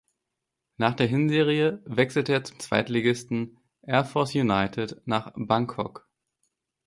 [0.77, 6.07] Nach der Hinserie wechselte er zum Zweitligisten Air Force United nach Bangkok.